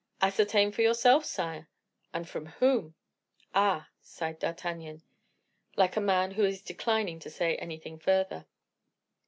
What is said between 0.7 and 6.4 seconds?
for yourself, sire." "And from whom?" "Ah!" sighed D'Artagnan, like a man